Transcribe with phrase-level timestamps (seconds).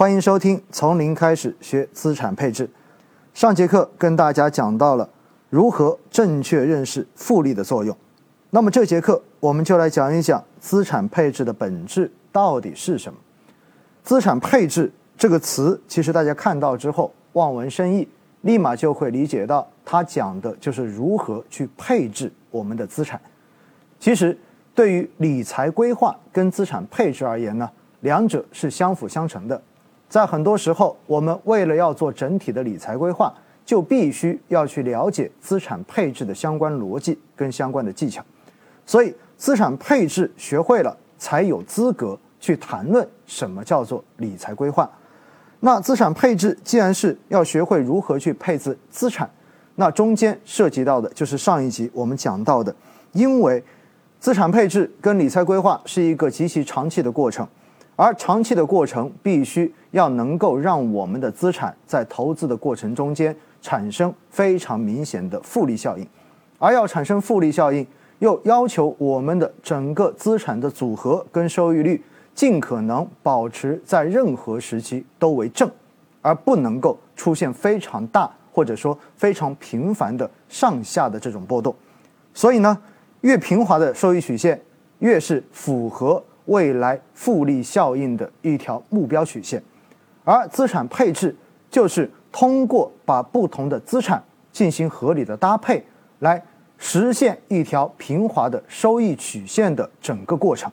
[0.00, 2.66] 欢迎收听《从零开始学资产配置》。
[3.34, 5.06] 上节课跟大家讲到了
[5.50, 7.94] 如何正确认识复利的作用。
[8.48, 13.18] 那么这节课我们就来讲一讲资产配置的本质到底是什么。
[14.02, 18.08] 资产配置这个词，其实大家看到之后望文生义，
[18.40, 23.20] 立马就会理解到，它讲的就是如何去配置我们的资产。
[23.98, 24.34] 其实
[24.74, 27.70] 对于理财规划跟资产配置而言呢，
[28.00, 29.62] 两者是相辅相成的。
[30.10, 33.32] 在很多时候，我们为了要做整体的理财规划，
[33.64, 38.20] 就必须要去了解资产配置的相关逻辑跟相关的技巧。
[38.84, 44.90] 所以，资产配置学会了，才有资格去谈论什么叫做理财规划。
[45.60, 49.30] 那资产配置既然是要学会如何去配置资产，
[49.76, 52.74] 那中间涉及到的就是上一集我们讲到的，
[53.12, 53.62] 因为
[54.18, 57.46] 资产配置跟理财规划是一个极其长期的过程。
[58.02, 66.08] 而长期的过程必须要能够让我们的资产在投资的过程中间产生非常明显的复利效应，
[66.58, 67.86] 而要产生复利效应，
[68.20, 72.02] 又要求我们的整个资产的组合跟收益率
[72.34, 75.70] 尽可能保持在任何时期都为正，
[76.22, 81.76] 而不能够出现非常大或者说非常频繁的上下的这种波动。
[82.32, 82.78] 所以呢，
[83.20, 84.58] 越平滑的收益曲线，
[85.00, 86.24] 越是符合。
[86.50, 89.62] 未来复利效应的一条目标曲线，
[90.24, 91.34] 而资产配置
[91.70, 95.84] 就是通过把不同的资产进行合理的搭配，
[96.18, 96.42] 来
[96.76, 100.70] 实现一条平滑的收益曲线的整个过程。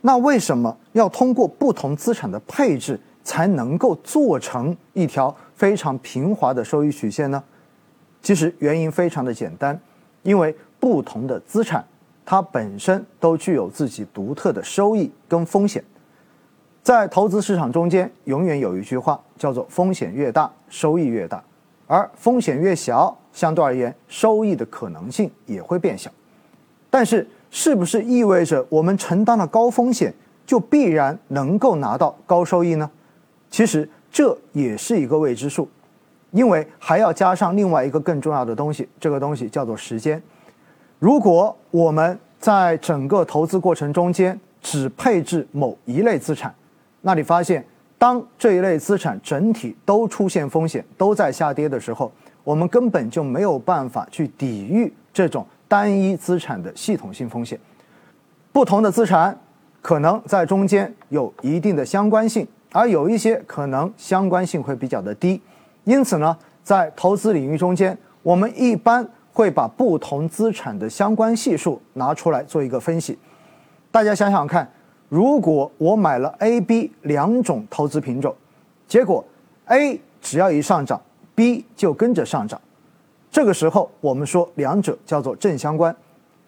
[0.00, 7.42] 那为什么要通过不同资产的配置才能够做成一条非常平滑的收益曲线呢？
[8.20, 9.80] 其实原因非常的简单，
[10.24, 11.84] 因为不同的资产。
[12.30, 15.82] 它本身都具有自己独特的收益跟风险，
[16.82, 21.42] 在投资市场中间，永远有一句话叫做“风险越大，收益越大”，
[21.88, 26.10] 而风险越小，相对而言，收益的可能性也会变小。
[26.90, 30.12] 但是，是不是意味着我们承担了高风险，
[30.44, 32.90] 就必然能够拿到高收益呢？
[33.48, 35.66] 其实这也是一个未知数，
[36.32, 40.22] 因为还要加上另外一个更重要的东西，这个东西叫做时间。
[40.98, 46.52] 如果我们在整个投资过程中间只配置某一类资产，
[47.02, 47.64] 那你发现，
[47.96, 52.10] 当这一类资产整体都出现风险、都在下跌的时候，
[52.42, 57.58] 我们根本就没有办法去抵御这种单一资产的系统性风险。
[58.52, 59.38] 不同的资产
[59.80, 65.40] 可能在中间有一定的相关性，而有一些可能相关性会比较的低。
[65.84, 69.08] 因此呢，在投资领域中间，我们一般。
[69.38, 73.16] 会把不同资产的相关系数拿出来做一个分析。
[73.88, 74.68] 大家想想看，
[75.08, 78.34] 如果我买了 A、B 两种投资品种，
[78.88, 79.24] 结果
[79.66, 81.00] A 只要一上涨
[81.36, 82.60] ，B 就跟着上涨，
[83.30, 85.94] 这个时候我们说两者叫做正相关。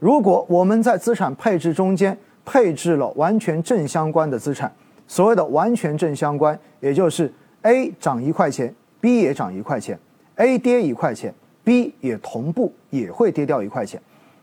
[0.01, 4.75] 如果我们在资产配置中间配置了完全正相关的资产，
[5.07, 9.97] 所谓的完全正相关，也就是 A 涨一块钱，B 也涨一块钱
[10.35, 11.33] ，A 跌一块钱。
[11.63, 14.01] B 也同步也会跌掉一块钱，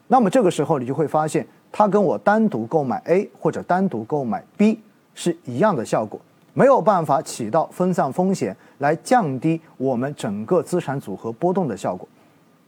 [0.08, 4.80] 那么这个时候你就会发现，它跟我单独购买 A 或者单独购买 B
[5.14, 6.20] 是一样的效果，
[6.54, 12.08] 没有办法起到分散风险来降低我们整个资产组合波动的效果。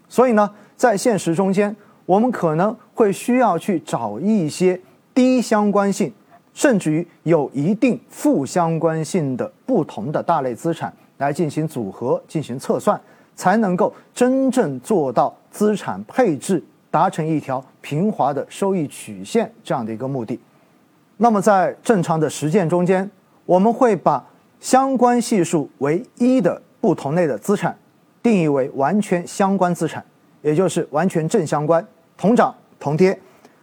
[0.08, 4.80] 所以呢，在现实中间，我们可能会需要去找一些
[5.14, 6.12] 低相关性，
[6.54, 13.00] 甚至于有一定负相关性的不同的大类资产来进行组合进行测算。
[13.40, 16.62] 才能够真正做到资产配置
[16.92, 20.38] 达成一条平滑的收益曲线这样的一个目的。
[21.16, 23.10] 那么在正常的实践中间，
[23.46, 24.22] 我们会把
[24.60, 27.74] 相关系数为一的不同类的资产
[28.22, 30.04] 定义为完全相关资产，
[30.42, 31.86] 也就是完全正相关，
[32.18, 33.18] 同涨同跌。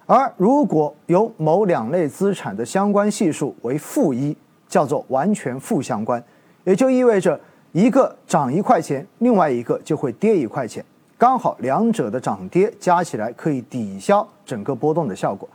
[0.07, 4.35] 而如果有某两类资产的相关系数为负一，
[4.67, 6.25] 叫做完全负相关，
[6.65, 7.39] 也就意味着。
[7.77, 10.83] 一个涨一块钱，另外一个就会跌一块钱，
[11.19, 15.47] 刚好两者的涨跌加起来可以抵消整个波动的效果。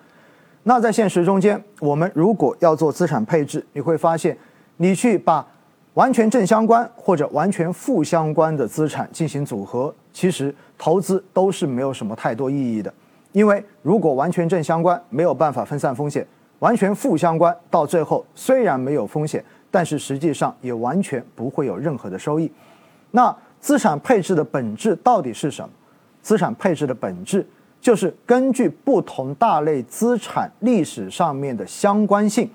[0.62, 4.38] 那在现实中间，我们如果要做资产配置，你会发现，
[4.78, 5.44] 你去把
[5.96, 12.94] 完全正相关或者完全负相关的资产进行组合，其实投资都是没有什么太多意义的。
[13.32, 16.24] 因为如果完全正相关没有办法分散风险，
[16.60, 19.44] 完全负相关到最后虽然没有风险。
[19.72, 22.52] 但是实际上也完全不会有任何的收益。
[23.10, 25.70] 那资产配置的本质到底是什么？
[26.22, 27.48] 资产配置的本质
[27.80, 32.48] 就是根据不同大类资产历史上面的相关性，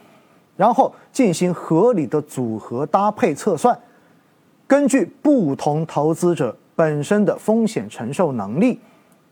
[0.56, 3.76] 然后进行合理的组合搭配测算，
[4.66, 8.78] 根据不同投资者本身的风险承受能力，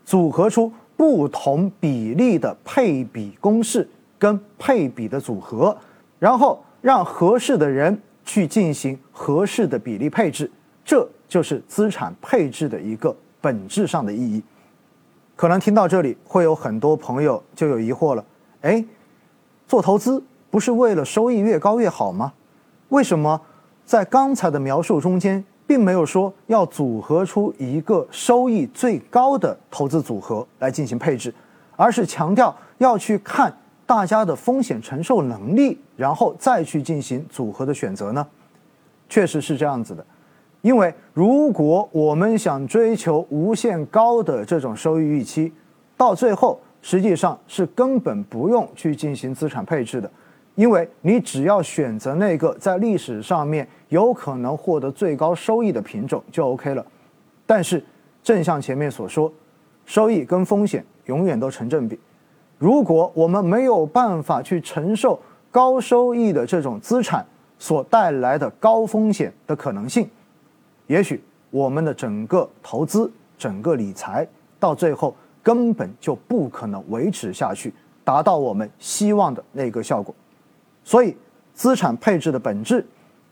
[0.03, 5.77] 组合出不同比例的配比公式跟配比的组合，
[6.19, 10.51] 然后让合适的人去进行合适的比例配置，
[10.83, 14.43] 这就是资产配置的一个本质上的意义。
[15.35, 18.23] 可能听到这里，会有很多朋友就有疑惑了，
[18.61, 18.85] 哎。
[19.67, 22.31] 做投资不是为了收益越高越好吗？
[22.89, 23.41] 为什么
[23.83, 31.33] 在刚才的描述中间，并没有说要组合出一个收益最高的投资组合来进行配置，
[31.75, 33.51] 而是强调要去看
[33.85, 38.27] 大家的风险承受能力，然后再去进行组合的选择呢？
[39.09, 40.05] 确实是这样子的，
[40.61, 45.53] 因为如果我们想追求无限高的这种收益预期，
[45.95, 46.59] 到最后。
[46.87, 50.07] 实际上是根本不用去进行资产配置的，
[50.53, 56.85] 因为你只要选择那个在历史上面有可能获得最高收益的品种就 OK 了。
[57.43, 57.83] 但是，
[58.21, 59.33] 正像前面所说，
[59.87, 61.99] 收益跟风险永远都成正比。
[62.65, 65.19] 如果我们没有办法去承受
[65.51, 67.23] 高收益的这种资产
[67.59, 70.09] 所带来的高风险的可能性，
[70.87, 74.27] 也许我们的整个投资、整个理财
[74.59, 75.15] 到最后。
[75.43, 77.71] 根本就不可能维持下去，
[78.03, 80.15] 达到我们希望的那个效果。
[80.83, 81.15] 所以，
[81.53, 82.83] 资产配置的本质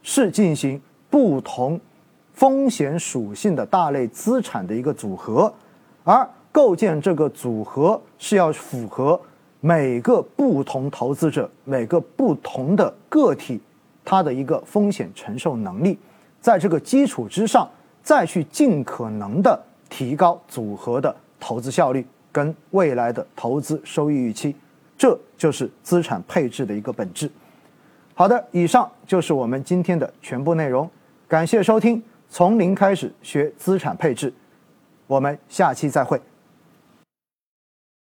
[0.03, 1.81] 是进行不同
[2.33, 5.51] 风险属性的大类资产的一个组合，
[6.03, 9.19] 而构建这个组合是要符合
[9.59, 13.59] 每个不同投资者、每个不同的个体
[14.05, 15.97] 他的一个风险承受能力，
[16.39, 17.67] 在这个基础之上，
[18.01, 19.59] 再去尽可能的
[19.89, 21.13] 提高组合的。
[21.39, 24.55] 投资效率跟未来的投资收益预期，
[24.97, 27.29] 这就是资产配置的一个本质。
[28.13, 30.89] 好的，以上就是我们今天的全部内容，
[31.27, 34.33] 感谢收听，从零开始学资产配置，
[35.05, 36.21] 我们下期再会。